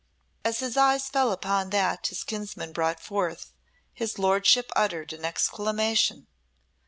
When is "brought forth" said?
2.73-3.53